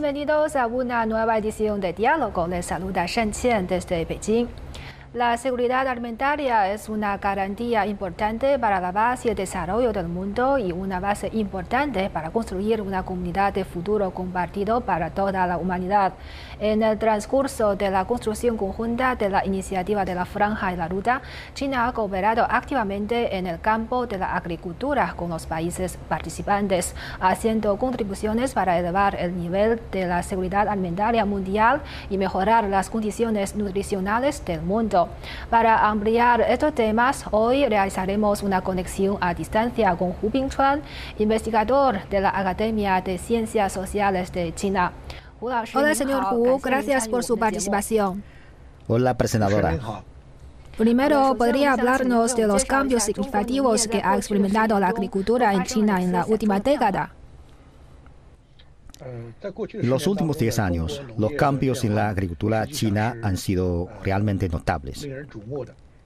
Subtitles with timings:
[0.00, 2.46] Bienvenidos a una nueva edición de Diálogo.
[2.48, 4.48] Les saluda Shen Qian desde Beijing.
[5.12, 10.56] La seguridad alimentaria es una garantía importante para la base y el desarrollo del mundo
[10.56, 16.14] y una base importante para construir una comunidad de futuro compartido para toda la humanidad.
[16.62, 20.88] En el transcurso de la construcción conjunta de la iniciativa de la Franja y la
[20.88, 21.22] Ruta,
[21.54, 27.78] China ha cooperado activamente en el campo de la agricultura con los países participantes, haciendo
[27.78, 34.44] contribuciones para elevar el nivel de la seguridad alimentaria mundial y mejorar las condiciones nutricionales
[34.44, 35.08] del mundo.
[35.48, 40.82] Para ampliar estos temas, hoy realizaremos una conexión a distancia con Hu Bingchuan,
[41.18, 44.92] investigador de la Academia de Ciencias Sociales de China.
[45.40, 48.22] Hola, señor Hu, gracias por su participación.
[48.86, 49.78] Hola, presentadora.
[50.76, 56.12] Primero, ¿podría hablarnos de los cambios significativos que ha experimentado la agricultura en China en
[56.12, 57.12] la última década?
[59.72, 65.08] En los últimos 10 años, los cambios en la agricultura china han sido realmente notables.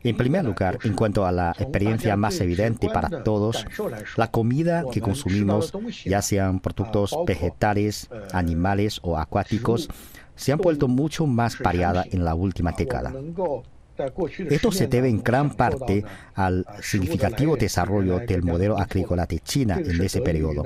[0.05, 3.65] En primer lugar, en cuanto a la experiencia más evidente para todos,
[4.17, 5.73] la comida que consumimos,
[6.05, 9.89] ya sean productos vegetales, animales o acuáticos,
[10.37, 13.15] se han vuelto mucho más variada en la última década.
[14.51, 20.03] Esto se debe en gran parte al significativo desarrollo del modelo agrícola de China en
[20.03, 20.65] ese periodo.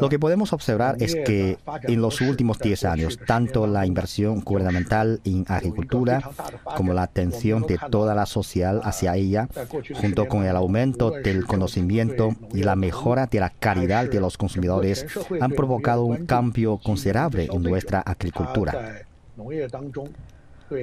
[0.00, 5.20] Lo que podemos observar es que en los últimos 10 años, tanto la inversión gubernamental
[5.24, 6.30] en agricultura
[6.76, 9.48] como la atención de toda la sociedad hacia ella,
[9.94, 15.06] junto con el aumento del conocimiento y la mejora de la calidad de los consumidores,
[15.40, 19.06] han provocado un cambio considerable en nuestra agricultura.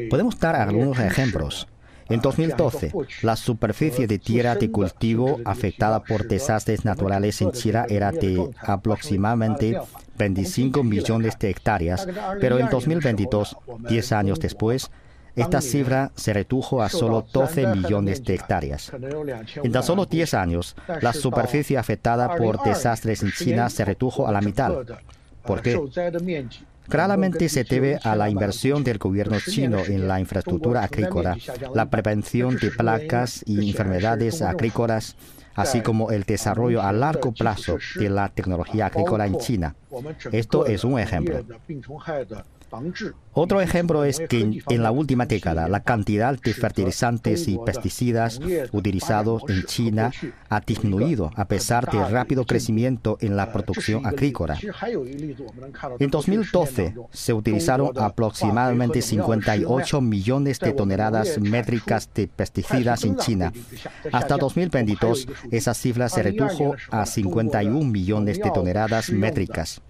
[0.09, 1.67] Podemos dar algunos ejemplos.
[2.09, 2.91] En 2012,
[3.21, 9.79] la superficie de tierra de cultivo afectada por desastres naturales en China era de aproximadamente
[10.17, 12.05] 25 millones de hectáreas,
[12.41, 13.55] pero en 2022,
[13.87, 14.91] 10 años después,
[15.35, 18.91] esta cifra se redujo a solo 12 millones de hectáreas.
[19.63, 24.33] En tan solo 10 años, la superficie afectada por desastres en China se redujo a
[24.33, 24.73] la mitad.
[25.43, 25.79] ¿Por qué?
[26.91, 31.37] Claramente se debe a la inversión del gobierno chino en la infraestructura agrícola,
[31.73, 35.15] la prevención de plagas y enfermedades agrícolas,
[35.55, 39.75] así como el desarrollo a largo plazo de la tecnología agrícola en China.
[40.33, 41.45] Esto es un ejemplo.
[43.33, 48.39] Otro ejemplo es que en la última década la cantidad de fertilizantes y pesticidas
[48.71, 50.11] utilizados en China
[50.49, 54.57] ha disminuido a pesar del rápido crecimiento en la producción agrícola.
[55.99, 63.53] En 2012 se utilizaron aproximadamente 58 millones de toneladas métricas de pesticidas en China.
[64.11, 69.81] Hasta 2022 esa cifra se redujo a 51 millones de toneladas métricas.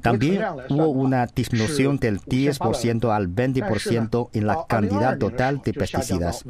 [0.00, 6.44] También hubo una disminución del 10% al 20% en la cantidad total de pesticidas,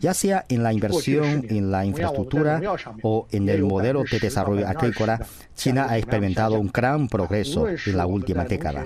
[0.00, 2.60] ya sea en la inversión en la infraestructura
[3.02, 5.20] o en el modelo de desarrollo agrícola.
[5.54, 8.84] China ha experimentado un gran progreso en la última década.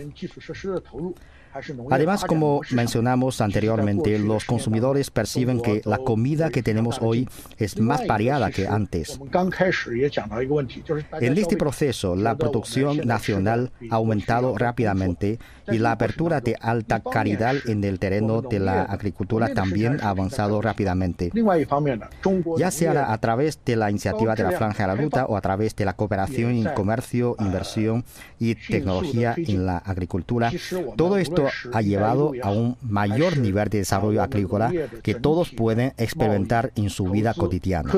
[1.91, 8.07] Además, como mencionamos anteriormente, los consumidores perciben que la comida que tenemos hoy es más
[8.07, 9.21] variada que antes.
[11.21, 15.39] En este proceso, la producción nacional ha aumentado rápidamente
[15.71, 20.61] y la apertura de alta calidad en el terreno de la agricultura también ha avanzado
[20.61, 21.31] rápidamente.
[22.57, 25.41] Ya sea a través de la iniciativa de la Franja de la Ruta o a
[25.41, 28.05] través de la cooperación en comercio, inversión
[28.39, 30.51] y tecnología en la agricultura,
[30.97, 34.73] todo esto ha llevado a un mayor nivel de desarrollo agrícola
[35.03, 37.91] que todos pueden experimentar en su vida cotidiana.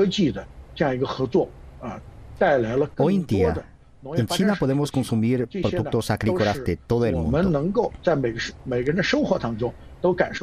[2.97, 3.65] Hoy en día,
[4.15, 7.91] en China podemos consumir productos agrícolas de todo el mundo.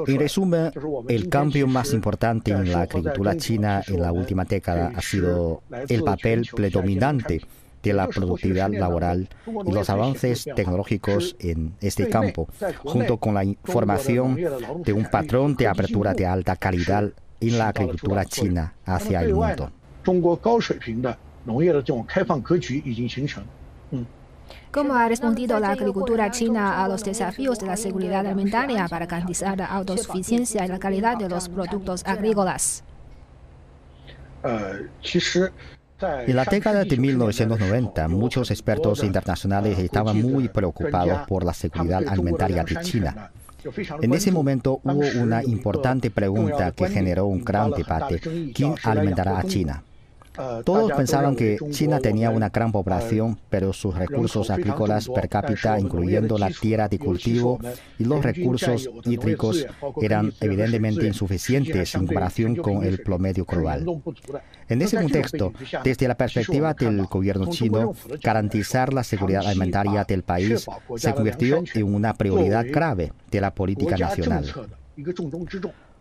[0.07, 0.71] En resumen,
[1.09, 6.03] el cambio más importante en la agricultura china en la última década ha sido el
[6.05, 7.41] papel predominante
[7.83, 9.29] de la productividad laboral
[9.67, 12.49] y los avances tecnológicos en este campo,
[12.85, 14.37] junto con la formación
[14.85, 17.11] de un patrón de apertura de alta calidad
[17.41, 19.71] en la agricultura china hacia el mundo.
[24.71, 29.57] ¿Cómo ha respondido la agricultura china a los desafíos de la seguridad alimentaria para garantizar
[29.59, 32.85] la autosuficiencia y la calidad de los productos agrícolas?
[36.01, 42.63] En la década de 1990, muchos expertos internacionales estaban muy preocupados por la seguridad alimentaria
[42.65, 43.31] de China.
[44.01, 48.21] En ese momento hubo una importante pregunta que generó un gran debate.
[48.55, 49.83] ¿Quién alimentará a China?
[50.65, 56.39] Todos pensaban que China tenía una gran población, pero sus recursos agrícolas per cápita, incluyendo
[56.39, 57.59] la tierra de cultivo
[57.99, 59.67] y los recursos hídricos,
[60.01, 63.85] eran evidentemente insuficientes en comparación con el promedio global.
[64.69, 65.53] En ese contexto,
[65.83, 71.95] desde la perspectiva del gobierno chino, garantizar la seguridad alimentaria del país se convirtió en
[71.95, 74.45] una prioridad grave de la política nacional.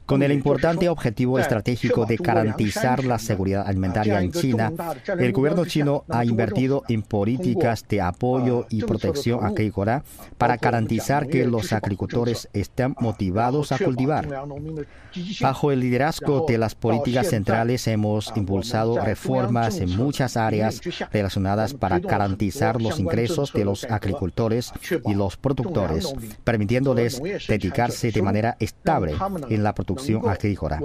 [0.08, 4.72] Con el importante objetivo estratégico de garantizar la seguridad alimentaria en China,
[5.20, 10.06] el gobierno chino ha invertido en políticas de apoyo y protección agrícola
[10.38, 14.30] para garantizar que los agricultores estén motivados a cultivar.
[15.42, 20.80] Bajo el liderazgo de las políticas centrales hemos impulsado reformas en muchas áreas
[21.12, 24.72] relacionadas para garantizar los ingresos de los agricultores
[25.06, 26.14] y los productores,
[26.46, 29.14] permitiéndoles dedicarse de manera estable
[29.50, 29.97] en la producción
[30.28, 30.80] agrícola.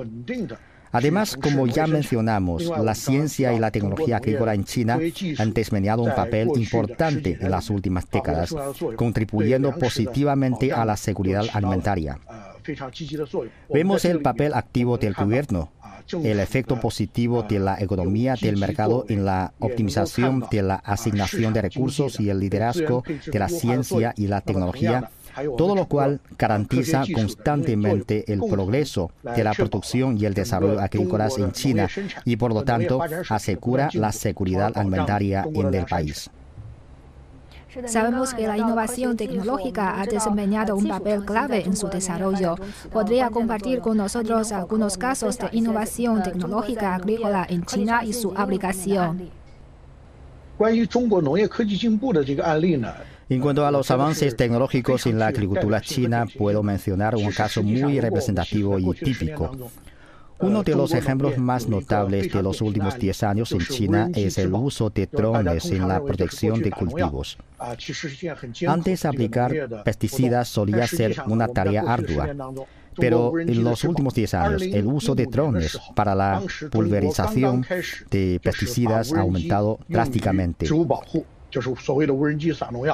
[0.92, 4.98] Además, como ya mencionamos, la ciencia y la tecnología agrícola en China
[5.38, 8.54] han desempeñado un papel importante en las últimas décadas,
[8.96, 12.18] contribuyendo positivamente a la seguridad alimentaria.
[13.72, 15.72] Vemos el papel activo del gobierno,
[16.22, 21.62] el efecto positivo de la economía del mercado en la optimización de la asignación de
[21.62, 25.10] recursos y el liderazgo de la ciencia y la tecnología
[25.56, 31.52] todo lo cual garantiza constantemente el progreso de la producción y el desarrollo agrícolas en
[31.52, 31.88] China
[32.24, 36.30] y por lo tanto asegura la seguridad alimentaria en el país.
[37.86, 42.56] Sabemos que la innovación tecnológica ha desempeñado un papel clave en su desarrollo.
[42.92, 49.30] ¿Podría compartir con nosotros algunos casos de innovación tecnológica agrícola en China y su aplicación?
[53.32, 57.98] En cuanto a los avances tecnológicos en la agricultura china, puedo mencionar un caso muy
[57.98, 59.70] representativo y típico.
[60.40, 64.52] Uno de los ejemplos más notables de los últimos 10 años en China es el
[64.52, 67.38] uso de drones en la protección de cultivos.
[68.66, 72.34] Antes, aplicar pesticidas solía ser una tarea ardua.
[72.96, 77.64] Pero en los últimos 10 años, el uso de drones para la pulverización
[78.10, 80.66] de pesticidas ha aumentado drásticamente.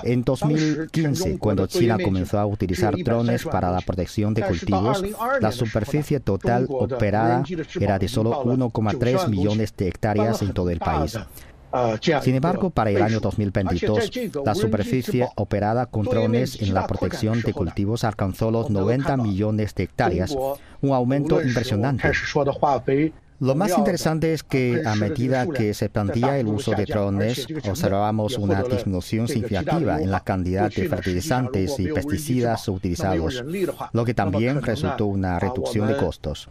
[0.04, 5.02] En 2015, cuando China comenzó a utilizar drones para la protección de cultivos,
[5.40, 7.44] la superficie total operada
[7.80, 11.18] era de solo 1,3 millones de hectáreas en todo el país.
[12.22, 14.10] Sin embargo, para el año 2022,
[14.44, 19.84] la superficie operada con drones en la protección de cultivos alcanzó los 90 millones de
[19.84, 20.34] hectáreas,
[20.80, 22.10] un aumento impresionante.
[23.40, 28.36] Lo más interesante es que a medida que se plantea el uso de drones, observamos
[28.36, 33.44] una disminución significativa en la cantidad de fertilizantes y pesticidas utilizados,
[33.92, 36.48] lo que también resultó una reducción de costos.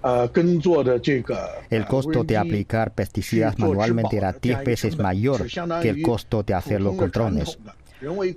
[1.69, 5.45] El costo de aplicar pesticidas manualmente era 10 veces mayor
[5.81, 7.57] que el costo de hacerlo con drones.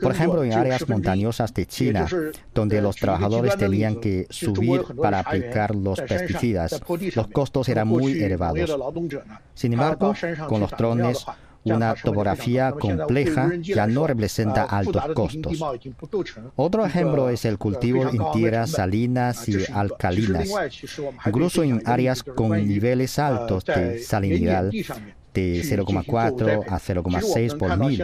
[0.00, 2.06] Por ejemplo, en áreas montañosas de China,
[2.54, 6.80] donde los trabajadores tenían que subir para aplicar los pesticidas,
[7.14, 8.76] los costos eran muy elevados.
[9.54, 10.14] Sin embargo,
[10.48, 11.26] con los drones,
[11.64, 15.62] una topografía compleja ya no representa altos costos.
[16.56, 20.48] Otro ejemplo es el cultivo en tierras salinas y alcalinas.
[21.26, 24.70] Incluso en áreas con niveles altos de salinidad,
[25.32, 27.98] de 0,4 a 0,6 por mil.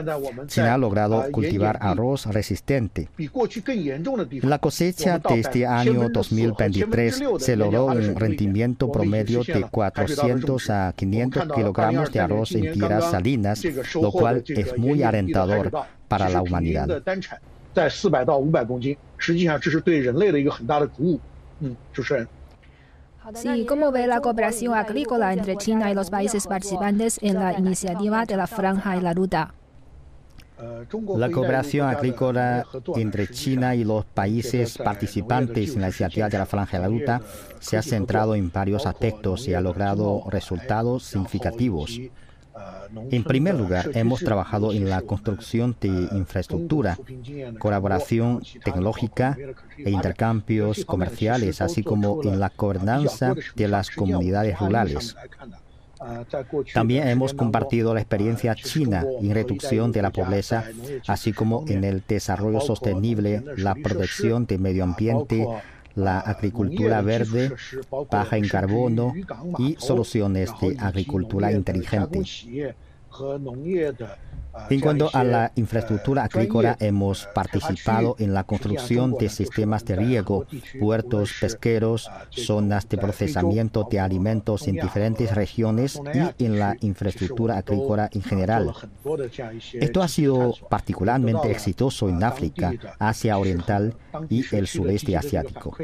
[0.46, 3.08] China ha logrado cultivar arroz resistente.
[3.18, 10.92] En la cosecha de este año 2023 se logró un rendimiento promedio de 400 a
[10.96, 13.62] 500 kilogramos de arroz en tierras salinas,
[13.94, 15.70] lo cual es muy alentador
[16.08, 17.02] para la humanidad.
[23.34, 28.24] Sí, ¿cómo ve la cooperación agrícola entre China y los países participantes en la iniciativa
[28.24, 29.52] de la Franja y la Ruta?
[31.16, 32.64] La cooperación agrícola
[32.94, 37.20] entre China y los países participantes en la iniciativa de la Franja y la Ruta
[37.58, 42.00] se ha centrado en varios aspectos y ha logrado resultados significativos.
[43.10, 46.98] En primer lugar, hemos trabajado en la construcción de infraestructura,
[47.58, 49.36] colaboración tecnológica
[49.78, 55.16] e intercambios comerciales, así como en la gobernanza de las comunidades rurales.
[56.74, 60.64] También hemos compartido la experiencia china en reducción de la pobreza,
[61.06, 65.46] así como en el desarrollo sostenible, la protección del medio ambiente,
[65.96, 67.52] la agricultura verde,
[68.10, 69.12] baja en carbono
[69.58, 72.22] y soluciones de agricultura inteligente.
[74.70, 80.46] En cuanto a la infraestructura agrícola, hemos participado en la construcción de sistemas de riego,
[80.80, 86.00] puertos pesqueros, zonas de procesamiento de alimentos en diferentes regiones
[86.38, 88.72] y en la infraestructura agrícola en general.
[89.74, 93.94] Esto ha sido particularmente exitoso en África, Asia Oriental
[94.30, 95.76] y el sudeste asiático.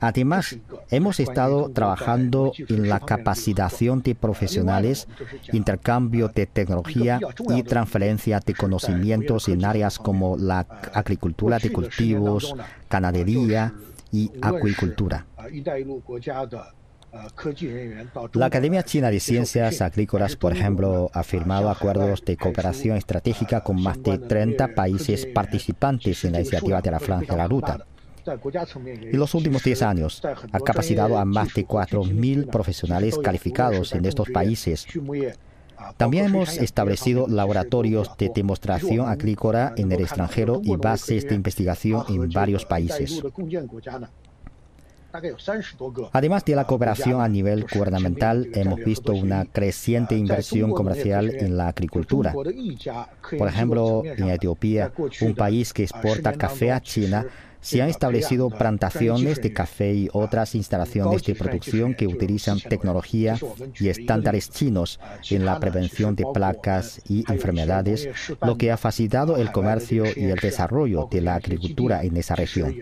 [0.00, 0.56] Además,
[0.90, 5.06] hemos estado trabajando en la capacitación de profesionales,
[5.52, 7.20] intercambio de tecnología
[7.50, 12.54] y transferencia de conocimientos en áreas como la agricultura de cultivos,
[12.90, 13.74] ganadería
[14.10, 15.26] y acuicultura.
[18.32, 23.82] La Academia China de Ciencias Agrícolas, por ejemplo, ha firmado acuerdos de cooperación estratégica con
[23.82, 27.86] más de 30 países participantes en la iniciativa de la Franja de la Ruta.
[28.26, 34.28] En los últimos 10 años ha capacitado a más de 4.000 profesionales calificados en estos
[34.30, 34.86] países.
[35.96, 42.30] También hemos establecido laboratorios de demostración agrícola en el extranjero y bases de investigación en
[42.30, 43.22] varios países.
[46.12, 51.68] Además de la cooperación a nivel gubernamental, hemos visto una creciente inversión comercial en la
[51.68, 52.32] agricultura.
[52.32, 57.26] Por ejemplo, en Etiopía, un país que exporta café a China,
[57.62, 63.38] se han establecido plantaciones de café y otras instalaciones de producción que utilizan tecnología
[63.78, 64.98] y estándares chinos
[65.30, 68.08] en la prevención de placas y enfermedades,
[68.42, 72.74] lo que ha facilitado el comercio y el desarrollo de la agricultura en esa región.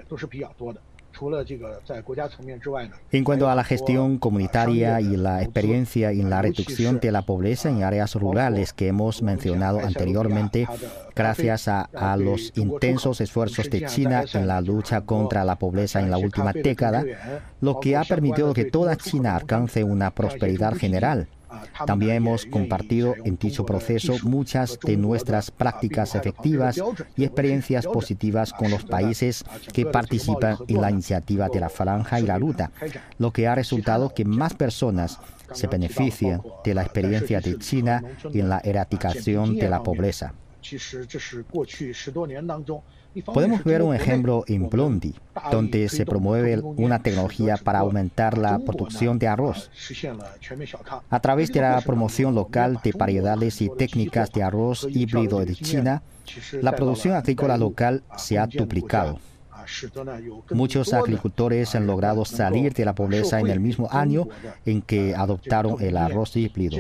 [3.12, 7.68] En cuanto a la gestión comunitaria y la experiencia en la reducción de la pobreza
[7.68, 10.66] en áreas rurales que hemos mencionado anteriormente,
[11.14, 16.10] gracias a, a los intensos esfuerzos de China en la lucha contra la pobreza en
[16.10, 17.04] la última década,
[17.60, 21.28] lo que ha permitido que toda China alcance una prosperidad general.
[21.87, 26.80] También hemos compartido en dicho proceso muchas de nuestras prácticas efectivas
[27.16, 32.26] y experiencias positivas con los países que participan en la iniciativa de la franja y
[32.26, 32.71] la ruta,
[33.19, 35.19] lo que ha resultado que más personas
[35.52, 38.02] se beneficien de la experiencia de China
[38.33, 40.33] en la erradicación de la pobreza.
[43.24, 45.14] Podemos ver un ejemplo en Blondi,
[45.50, 49.70] donde se promueve una tecnología para aumentar la producción de arroz.
[51.10, 56.02] A través de la promoción local de variedades y técnicas de arroz híbrido de China,
[56.60, 59.18] la producción agrícola local se ha duplicado.
[60.52, 64.28] Muchos agricultores han logrado salir de la pobreza en el mismo año
[64.64, 66.78] en que adoptaron el arroz híbrido.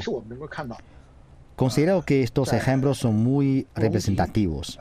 [1.60, 4.80] Considero que estos ejemplos son muy representativos.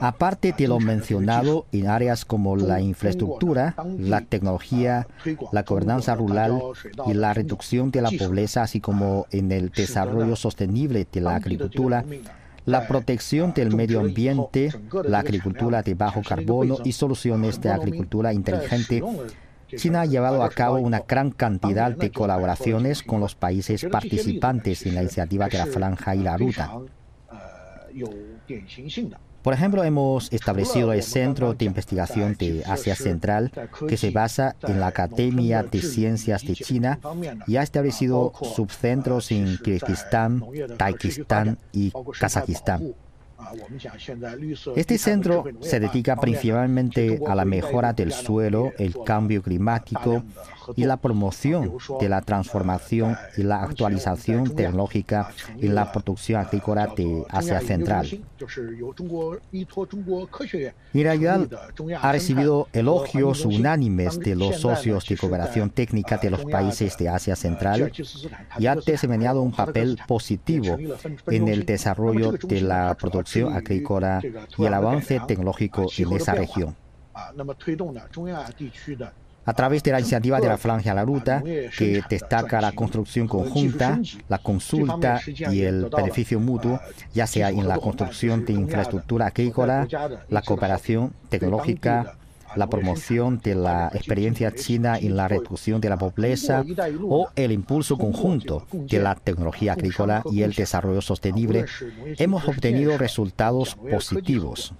[0.00, 5.06] Aparte de lo mencionado en áreas como la infraestructura, la tecnología,
[5.52, 6.60] la gobernanza rural
[7.06, 12.04] y la reducción de la pobreza, así como en el desarrollo sostenible de la agricultura,
[12.66, 14.72] la protección del medio ambiente,
[15.04, 19.00] la agricultura de bajo carbono y soluciones de agricultura inteligente
[19.76, 24.94] China ha llevado a cabo una gran cantidad de colaboraciones con los países participantes en
[24.94, 26.72] la iniciativa de la Franja y la Ruta.
[29.44, 33.52] Por ejemplo, hemos establecido el Centro de Investigación de Asia Central,
[33.86, 36.98] que se basa en la Academia de Ciencias de China
[37.46, 40.42] y ha establecido subcentros en Kirguistán,
[40.78, 42.94] Tayikistán y Kazajistán.
[44.76, 50.24] Este centro se dedica principalmente a la mejora del suelo, el cambio climático
[50.76, 57.24] y la promoción de la transformación y la actualización tecnológica en la producción agrícola de
[57.28, 58.06] Asia Central.
[60.92, 61.48] En realidad,
[62.00, 67.36] ha recibido elogios unánimes de los socios de cooperación técnica de los países de Asia
[67.36, 67.92] Central
[68.58, 70.76] y ha desempeñado un papel positivo
[71.26, 74.20] en el desarrollo de la producción agrícola
[74.56, 76.76] y el avance tecnológico en esa región
[79.44, 84.00] a través de la iniciativa de la Franja la Ruta, que destaca la construcción conjunta,
[84.28, 86.80] la consulta y el beneficio mutuo,
[87.12, 89.86] ya sea en la construcción de infraestructura agrícola,
[90.28, 92.16] la cooperación tecnológica,
[92.56, 96.64] la promoción de la experiencia china en la reducción de la pobreza
[97.02, 101.66] o el impulso conjunto de la tecnología agrícola y el desarrollo sostenible,
[102.18, 104.72] hemos obtenido resultados positivos.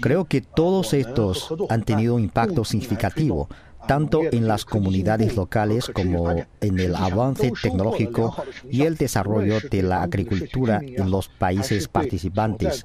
[0.00, 3.48] Creo que todos estos han tenido un impacto significativo,
[3.86, 8.34] tanto en las comunidades locales como en el avance tecnológico
[8.70, 12.84] y el desarrollo de la agricultura en los países participantes,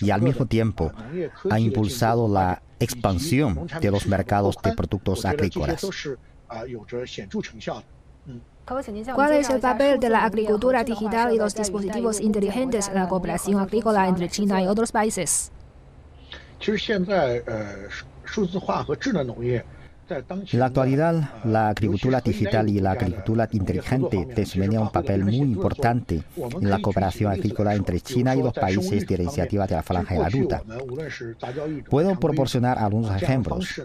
[0.00, 0.92] y al mismo tiempo
[1.50, 5.86] ha impulsado la expansión de los mercados de productos agrícolas.
[9.14, 13.60] ¿Cuál es el papel de la agricultura digital y los dispositivos inteligentes en la cooperación
[13.60, 15.52] agrícola entre China y otros países?
[20.52, 26.22] En la actualidad, la agricultura digital y la agricultura inteligente desempeñan un papel muy importante
[26.36, 30.14] en la cooperación agrícola entre China y los países de la iniciativa de la Franja
[30.14, 30.62] de la Ruta.
[31.88, 33.80] Puedo proporcionar algunos ejemplos.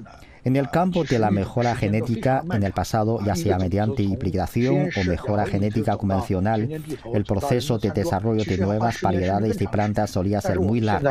[0.45, 5.03] En el campo de la mejora genética, en el pasado, ya sea mediante hibridación o
[5.03, 6.69] mejora genética convencional,
[7.13, 11.09] el proceso de desarrollo de nuevas variedades de plantas solía ser muy largo.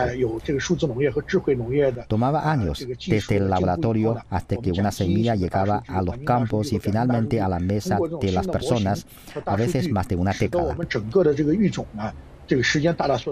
[2.07, 7.41] Tomaba años desde el laboratorio hasta que una semilla llegaba a los campos y finalmente
[7.41, 9.05] a la mesa de las personas,
[9.45, 10.76] a veces más de una década.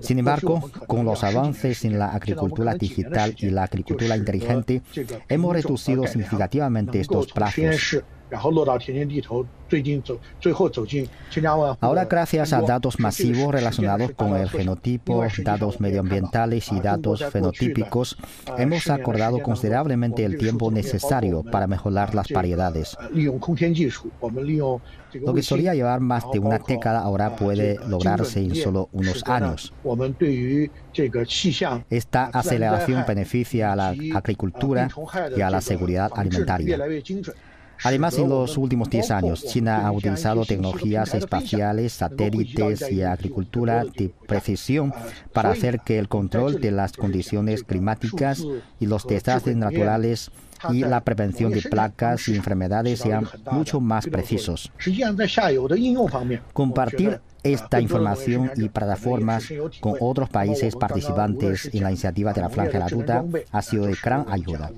[0.02, 4.82] Sin embargo, con los avances en la agricultura digital y la agricultura inteligente,
[5.28, 8.02] hemos reducido significativamente estos plazos.
[11.80, 18.16] Ahora, gracias a datos masivos relacionados con el genotipo, datos medioambientales y datos fenotípicos,
[18.58, 22.96] hemos acordado considerablemente el tiempo necesario para mejorar las variedades.
[25.14, 29.72] Lo que solía llevar más de una década ahora puede lograrse en solo unos años.
[31.90, 34.88] Esta aceleración beneficia a la agricultura
[35.36, 36.78] y a la seguridad alimentaria.
[37.84, 44.12] Además, en los últimos 10 años, China ha utilizado tecnologías espaciales, satélites y agricultura de
[44.26, 44.92] precisión
[45.32, 48.44] para hacer que el control de las condiciones climáticas
[48.78, 50.30] y los desastres naturales
[50.70, 54.70] y la prevención de placas y enfermedades sean mucho más precisos.
[56.52, 62.72] Compartir esta información y plataformas con otros países participantes en la iniciativa de la Franja
[62.72, 64.70] de la Ruta ha sido de gran ayuda.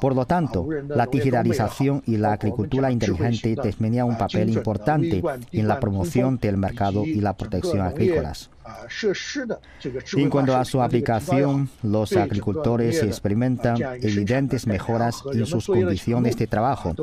[0.00, 5.78] Por lo tanto, la digitalización y la agricultura inteligente desempeñan un papel importante en la
[5.80, 8.50] promoción del mercado y la protección agrícolas.
[10.14, 16.94] En cuanto a su aplicación, los agricultores experimentan evidentes mejoras en sus condiciones de trabajo.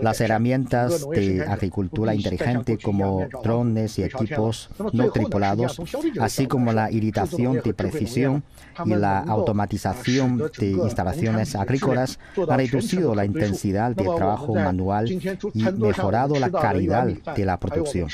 [0.00, 5.80] Las herramientas de agricultura inteligente como drones y equipos no tripulados,
[6.20, 8.42] así como la irritación de precisión
[8.84, 16.38] y la automatización de instalaciones agrícolas, han reducido la intensidad del trabajo manual y mejorado
[16.38, 18.08] la calidad de la producción.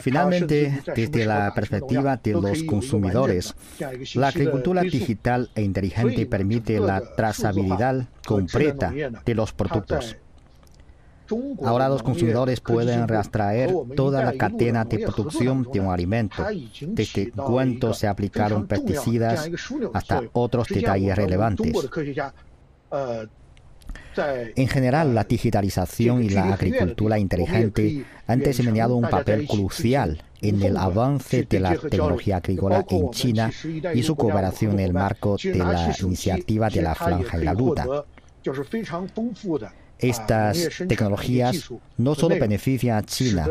[0.00, 3.54] Finalmente, desde la perspectiva de los consumidores,
[4.14, 8.92] la agricultura digital e inteligente permite la trazabilidad completa
[9.24, 10.16] de los productos.
[11.62, 16.44] Ahora los consumidores pueden rastrear toda la cadena de producción de un alimento,
[16.82, 19.48] desde cuánto se aplicaron pesticidas
[19.94, 21.72] hasta otros detalles relevantes.
[24.56, 30.76] En general, la digitalización y la agricultura inteligente han desempeñado un papel crucial en el
[30.76, 33.50] avance de la tecnología agrícola en China
[33.94, 37.86] y su cooperación en el marco de la iniciativa de la Franja y la Ruta.
[39.98, 43.48] Estas tecnologías no solo benefician a China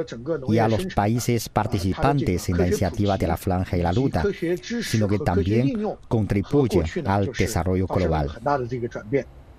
[0.48, 4.24] y a los países participantes en la iniciativa de la Franja y la Ruta,
[4.82, 8.32] sino que también contribuyen al desarrollo global.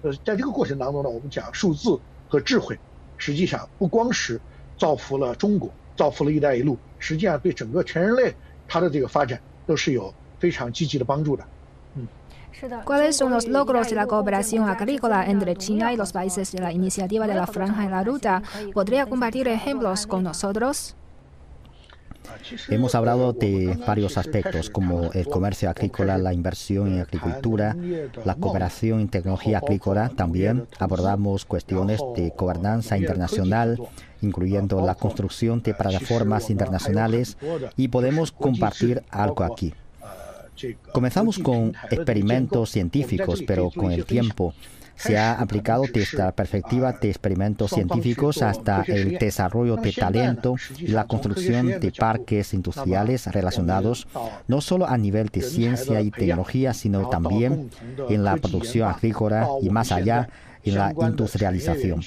[0.02, 2.78] 呃，在这个过程当中呢，我们讲数字和智慧，
[3.16, 4.40] 实际上不光是
[4.78, 8.34] 造福了中国，造福了一带一路，实际上对整个全人类
[8.66, 11.44] 它的这个发展都是有非常积极的帮助的。
[11.96, 12.06] 嗯，
[12.52, 12.82] 是的。
[12.84, 17.26] ¿Cuáles son los logros de la cooperación agrícola entre China y los países de la iniciativa
[17.26, 18.42] de la Franja en la Ruta?
[18.72, 20.94] ¿Podría compartir ejemplos con nosotros?
[22.68, 27.76] Hemos hablado de varios aspectos como el comercio agrícola, la inversión en agricultura,
[28.24, 30.08] la cooperación en tecnología agrícola.
[30.10, 33.78] También abordamos cuestiones de gobernanza internacional,
[34.22, 37.36] incluyendo la construcción de plataformas internacionales
[37.76, 39.74] y podemos compartir algo aquí.
[40.92, 44.52] Comenzamos con experimentos científicos, pero con el tiempo
[45.00, 50.88] se ha aplicado desde la perspectiva de experimentos científicos hasta el desarrollo de talento y
[50.88, 54.06] la construcción de parques industriales relacionados
[54.46, 57.70] no solo a nivel de ciencia y tecnología, sino también
[58.08, 60.28] en la producción agrícola y más allá
[60.64, 62.02] en la industrialización.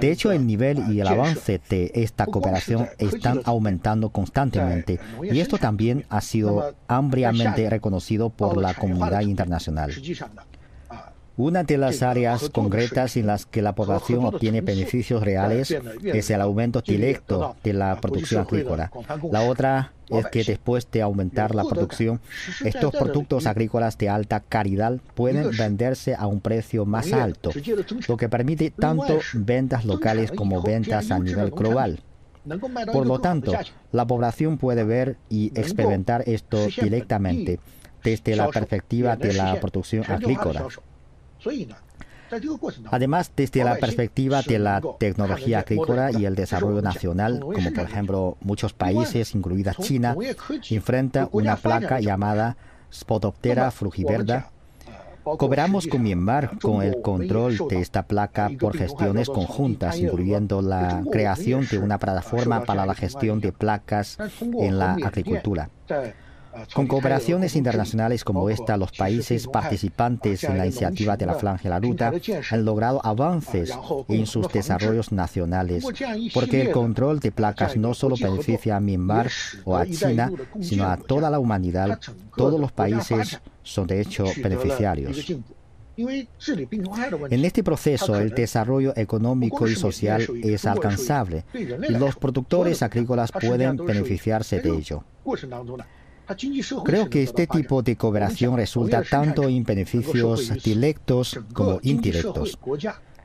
[0.00, 5.58] De hecho, el nivel y el avance de esta cooperación están aumentando constantemente y esto
[5.58, 9.92] también ha sido ampliamente reconocido por la comunidad internacional.
[11.40, 15.74] Una de las áreas concretas en las que la población obtiene beneficios reales
[16.04, 18.92] es el aumento directo de la producción agrícola.
[19.32, 22.20] La otra es que después de aumentar la producción,
[22.62, 27.52] estos productos agrícolas de alta calidad pueden venderse a un precio más alto,
[28.06, 32.00] lo que permite tanto ventas locales como ventas a nivel global.
[32.92, 33.54] Por lo tanto,
[33.92, 37.60] la población puede ver y experimentar esto directamente
[38.04, 40.66] desde la perspectiva de la producción agrícola.
[42.90, 48.36] Además, desde la perspectiva de la tecnología agrícola y el desarrollo nacional, como por ejemplo
[48.40, 50.16] muchos países, incluida China,
[50.70, 52.56] enfrentan una placa llamada
[52.92, 54.50] Spodoptera frugiverda.
[55.22, 61.66] Cooperamos con Myanmar con el control de esta placa por gestiones conjuntas, incluyendo la creación
[61.70, 65.68] de una plataforma para la gestión de placas en la agricultura.
[66.74, 71.68] Con cooperaciones internacionales como esta, los países participantes en la iniciativa de la Franja de
[71.70, 72.12] la Ruta
[72.50, 73.72] han logrado avances
[74.08, 75.84] en sus desarrollos nacionales,
[76.34, 79.30] porque el control de placas no solo beneficia a Myanmar
[79.64, 82.00] o a China, sino a toda la humanidad.
[82.36, 85.32] Todos los países son de hecho beneficiarios.
[85.96, 93.76] En este proceso, el desarrollo económico y social es alcanzable y los productores agrícolas pueden
[93.76, 95.04] beneficiarse de ello.
[96.84, 102.58] Creo que este tipo de cooperación resulta tanto en beneficios directos como indirectos.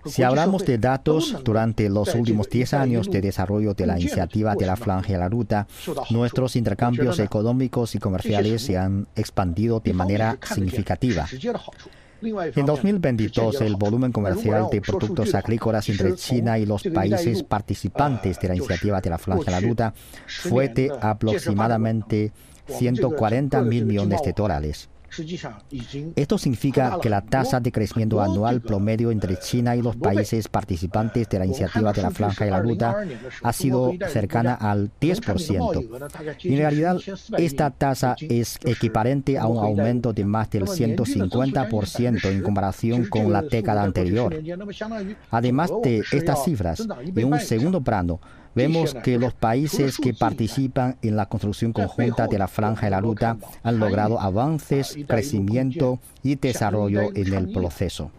[0.06, 4.65] Si hablamos de datos, durante los últimos 10 años de desarrollo de la iniciativa de
[4.68, 5.68] la Franja de la Ruta,
[6.12, 11.28] nuestros intercambios económicos y comerciales se han expandido de manera significativa.
[12.22, 18.48] En 2022, el volumen comercial de productos agrícolas entre China y los países participantes de
[18.48, 19.94] la iniciativa de la Franja de la Ruta
[20.28, 22.32] fue de aproximadamente
[22.67, 24.89] 140 mil millones de dólares.
[26.15, 31.30] Esto significa que la tasa de crecimiento anual promedio entre China y los países participantes
[31.30, 32.97] de la iniciativa de la Franja de la Ruta
[33.41, 36.43] ha sido cercana al 10%.
[36.43, 36.97] En realidad,
[37.38, 43.41] esta tasa es equivalente a un aumento de más del 150% en comparación con la
[43.41, 44.36] década anterior.
[45.32, 48.19] Además de estas cifras, en un segundo plano,
[48.56, 53.02] vemos que los países que participan en la construcción conjunta de la franja de la
[53.02, 58.12] ruta han logrado avances, crecimiento y desarrollo en el proceso.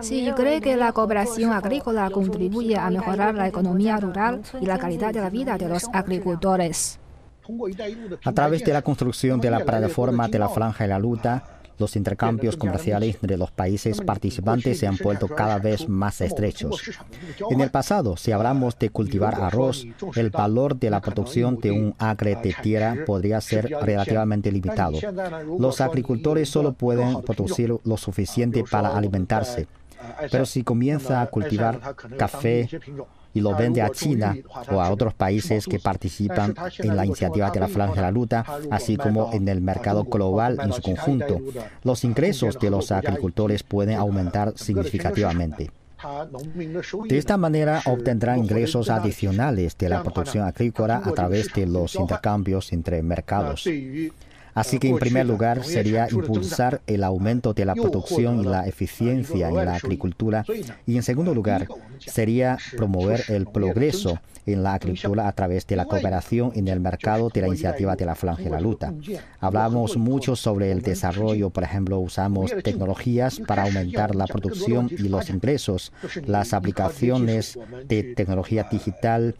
[0.00, 5.12] Sí, cree que la cooperación agrícola contribuye a mejorar la economía rural y la calidad
[5.12, 6.98] de la vida de los agricultores.
[8.24, 11.96] A través de la construcción de la plataforma de la franja de la ruta, los
[11.96, 16.82] intercambios comerciales entre los países participantes se han vuelto cada vez más estrechos.
[17.50, 21.94] En el pasado, si hablamos de cultivar arroz, el valor de la producción de un
[21.98, 24.98] acre de tierra podría ser relativamente limitado.
[25.58, 29.66] Los agricultores solo pueden producir lo suficiente para alimentarse.
[30.30, 32.68] Pero si comienza a cultivar café,
[33.36, 34.34] y lo vende a China
[34.72, 38.46] o a otros países que participan en la iniciativa de la Franja de la Ruta,
[38.70, 41.38] así como en el mercado global en su conjunto.
[41.84, 45.70] Los ingresos de los agricultores pueden aumentar significativamente.
[47.08, 52.72] De esta manera obtendrán ingresos adicionales de la producción agrícola a través de los intercambios
[52.72, 53.68] entre mercados.
[54.56, 59.48] Así que en primer lugar sería impulsar el aumento de la producción y la eficiencia
[59.50, 60.44] en la agricultura.
[60.86, 65.84] y en segundo lugar sería promover el progreso en la agricultura a través de la
[65.84, 68.94] cooperación en el mercado de la iniciativa de la Luta.
[69.40, 75.28] Hablamos mucho sobre el desarrollo, por ejemplo, usamos tecnologías para aumentar la producción y los
[75.30, 75.92] ingresos,
[76.24, 79.34] las aplicaciones de tecnología digital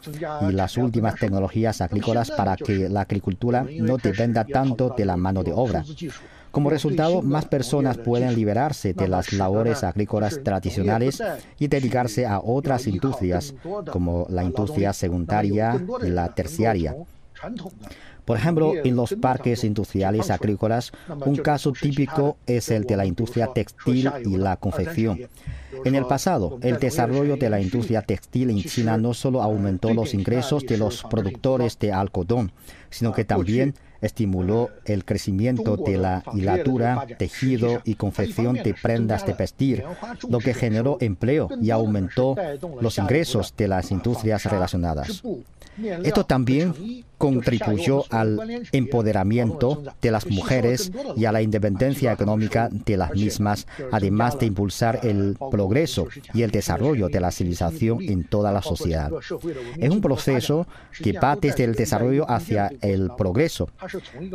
[0.49, 5.43] y las últimas tecnologías agrícolas para que la agricultura no dependa tanto de la mano
[5.43, 5.85] de obra.
[6.51, 11.23] Como resultado, más personas pueden liberarse de las labores agrícolas tradicionales
[11.59, 13.55] y dedicarse a otras industrias,
[13.93, 16.97] como la industria secundaria y la terciaria.
[18.25, 20.93] Por ejemplo, en los parques industriales agrícolas,
[21.25, 25.29] un caso típico es el de la industria textil y la confección.
[25.85, 30.13] En el pasado, el desarrollo de la industria textil en China no solo aumentó los
[30.13, 32.51] ingresos de los productores de algodón,
[32.91, 39.35] sino que también estimuló el crecimiento de la hilatura, tejido y confección de prendas de
[39.35, 39.85] vestir,
[40.29, 42.37] lo que generó empleo y aumentó
[42.81, 45.23] los ingresos de las industrias relacionadas.
[46.05, 53.13] Esto también contribuyó al empoderamiento de las mujeres y a la independencia económica de las
[53.13, 58.63] mismas, además de impulsar el progreso y el desarrollo de la civilización en toda la
[58.63, 59.11] sociedad.
[59.77, 60.67] Es un proceso
[61.03, 63.69] que va desde el desarrollo hacia el progreso.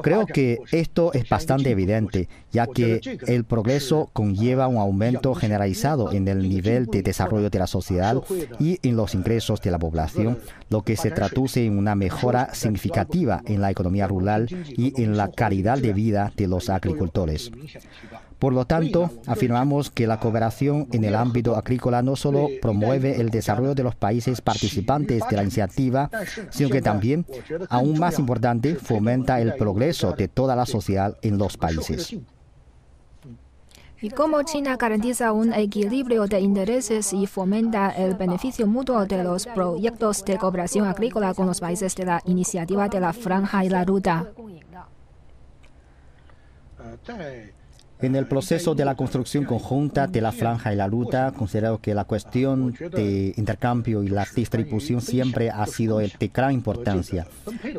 [0.01, 6.27] Creo que esto es bastante evidente, ya que el progreso conlleva un aumento generalizado en
[6.27, 8.21] el nivel de desarrollo de la sociedad
[8.59, 13.41] y en los ingresos de la población, lo que se traduce en una mejora significativa
[13.45, 17.51] en la economía rural y en la calidad de vida de los agricultores.
[18.41, 23.29] Por lo tanto, afirmamos que la cooperación en el ámbito agrícola no solo promueve el
[23.29, 26.09] desarrollo de los países participantes de la iniciativa,
[26.49, 27.23] sino que también,
[27.69, 32.17] aún más importante, fomenta el progreso de toda la sociedad en los países.
[34.01, 39.45] ¿Y cómo China garantiza un equilibrio de intereses y fomenta el beneficio mutuo de los
[39.45, 43.85] proyectos de cooperación agrícola con los países de la iniciativa de la Franja y la
[43.85, 44.25] Ruta?
[48.01, 51.93] En el proceso de la construcción conjunta de la franja y la ruta, considero que
[51.93, 57.27] la cuestión de intercambio y la distribución siempre ha sido de gran importancia,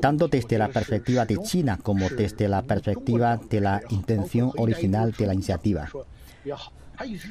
[0.00, 5.26] tanto desde la perspectiva de China como desde la perspectiva de la intención original de
[5.26, 5.88] la iniciativa.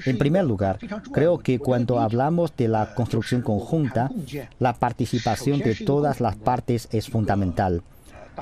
[0.06, 0.80] En primer lugar,
[1.14, 4.10] creo que cuando hablamos de la construcción conjunta,
[4.60, 7.84] la participación de todas las partes es fundamental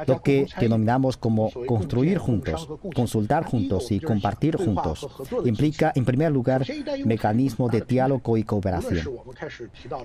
[0.07, 5.07] lo que denominamos como construir juntos, consultar juntos y compartir juntos.
[5.45, 6.65] Implica, en primer lugar,
[7.05, 9.09] mecanismos de diálogo y cooperación.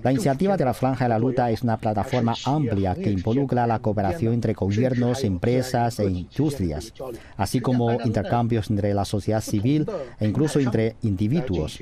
[0.03, 3.79] La iniciativa de la Franja de la Luta es una plataforma amplia que involucra la
[3.79, 6.93] cooperación entre gobiernos, empresas e industrias,
[7.37, 9.87] así como intercambios entre la sociedad civil
[10.19, 11.79] e incluso entre individuos.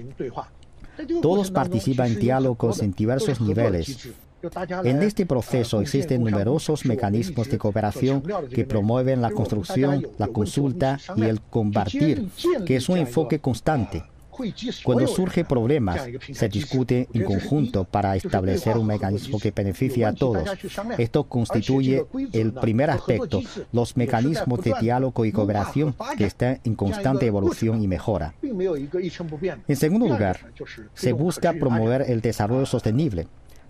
[1.22, 4.10] Todos participan en diálogos en diversos niveles,
[4.84, 11.24] en este proceso existen numerosos mecanismos de cooperación que promueven la construcción, la consulta y
[11.24, 12.30] el compartir,
[12.66, 14.04] que es un enfoque constante.
[14.84, 16.02] Cuando surgen problemas,
[16.32, 20.44] se discute en conjunto para establecer un mecanismo que beneficie a todos.
[20.98, 27.28] Esto constituye el primer aspecto, los mecanismos de diálogo y cooperación que están en constante
[27.28, 28.34] evolución y mejora.
[29.68, 30.40] En segundo lugar,
[30.94, 33.28] se busca promover el desarrollo sostenible.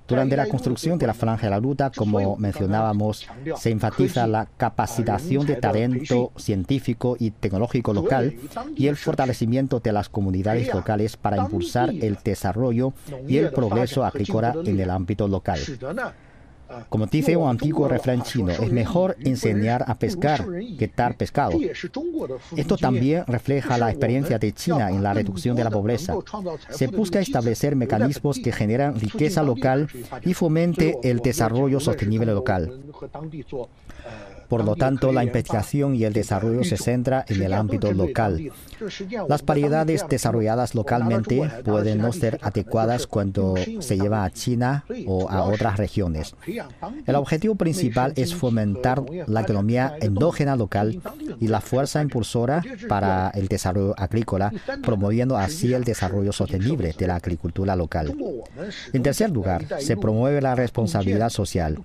[0.07, 5.45] Durante la construcción de la franja de la ruta, como mencionábamos, se enfatiza la capacitación
[5.45, 8.35] de talento científico y tecnológico local
[8.75, 12.93] y el fortalecimiento de las comunidades locales para impulsar el desarrollo
[13.27, 15.59] y el progreso agrícola en el ámbito local.
[16.89, 20.45] Como dice un antiguo refrán chino, es mejor enseñar a pescar
[20.77, 21.57] que dar pescado.
[22.55, 26.15] Esto también refleja la experiencia de China en la reducción de la pobreza.
[26.69, 29.87] Se busca establecer mecanismos que generan riqueza local
[30.23, 32.81] y fomente el desarrollo sostenible local.
[34.47, 38.51] Por lo tanto, la investigación y el desarrollo se centra en el ámbito local.
[39.27, 45.43] Las variedades desarrolladas localmente pueden no ser adecuadas cuando se lleva a China o a
[45.43, 46.35] otras regiones.
[47.05, 51.01] El objetivo principal es fomentar la economía endógena local
[51.39, 54.51] y la fuerza impulsora para el desarrollo agrícola,
[54.81, 58.15] promoviendo así el desarrollo sostenible de la agricultura local.
[58.91, 61.79] En tercer lugar, se promueve la responsabilidad social.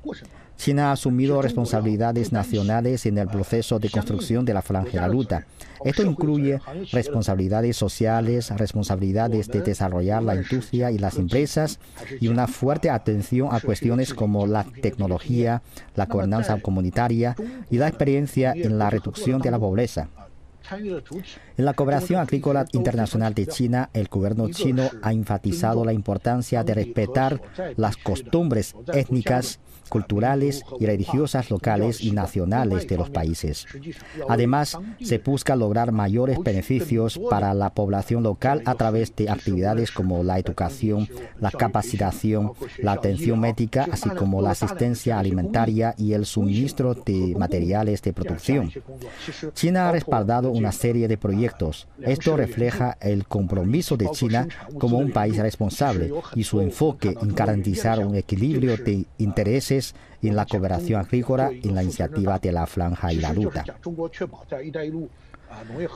[0.59, 5.09] China ha asumido responsabilidades nacionales en el proceso de construcción de la franja de la
[5.09, 5.47] ruta.
[5.85, 11.79] Esto incluye responsabilidades sociales, responsabilidades de desarrollar la industria y las empresas
[12.21, 15.63] y una fuerte atención a cuestiones como la tecnología,
[15.95, 17.37] la gobernanza comunitaria
[17.71, 20.09] y la experiencia en la reducción de la pobreza.
[20.71, 26.75] En la cooperación agrícola internacional de China, el gobierno chino ha enfatizado la importancia de
[26.75, 27.41] respetar
[27.77, 33.67] las costumbres étnicas culturales y religiosas locales y nacionales de los países.
[34.29, 40.23] Además, se busca lograr mayores beneficios para la población local a través de actividades como
[40.23, 41.09] la educación,
[41.41, 48.03] la capacitación, la atención médica, así como la asistencia alimentaria y el suministro de materiales
[48.03, 48.71] de producción.
[49.55, 51.89] China ha respaldado una serie de proyectos.
[52.03, 54.49] Esto refleja el compromiso de China
[54.79, 59.78] como un país responsable y su enfoque en garantizar un equilibrio de intereses
[60.23, 63.65] en la cooperación agrícola en la iniciativa de la Franja y la Ruta.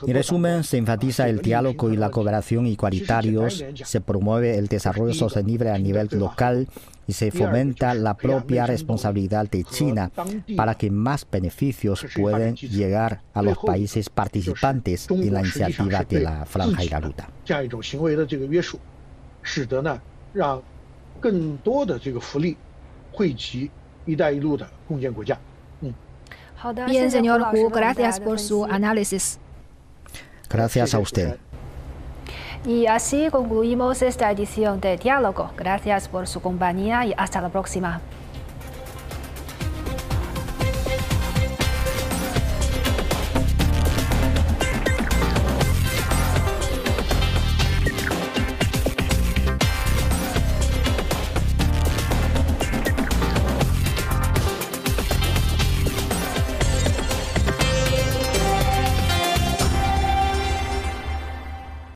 [0.06, 5.70] En resumen, se enfatiza el diálogo y la cooperación igualitarios, se promueve el desarrollo sostenible
[5.70, 6.68] a nivel local
[7.06, 10.10] y se fomenta la propia responsabilidad de China
[10.56, 16.46] para que más beneficios puedan llegar a los países participantes en la iniciativa de la
[16.46, 17.28] Franja y la Ruta.
[23.11, 23.69] 汇集“
[24.05, 25.37] 一带一路”的共建国家。
[25.81, 25.93] 嗯。
[26.87, 29.39] Bien, señor Hu, gracias por su análisis.
[30.49, 31.37] Gracias a usted.
[32.65, 35.51] Y así concluimos esta edición de Diálogo.
[35.55, 38.01] Gracias por su compañía y hasta la próxima.